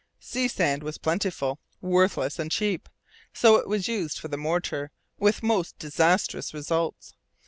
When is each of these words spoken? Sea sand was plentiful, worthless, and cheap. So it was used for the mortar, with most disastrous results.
Sea 0.19 0.47
sand 0.47 0.81
was 0.81 0.97
plentiful, 0.97 1.59
worthless, 1.79 2.39
and 2.39 2.51
cheap. 2.51 2.89
So 3.35 3.57
it 3.57 3.67
was 3.67 3.87
used 3.87 4.17
for 4.17 4.29
the 4.29 4.35
mortar, 4.35 4.89
with 5.19 5.43
most 5.43 5.77
disastrous 5.77 6.55
results. 6.55 7.13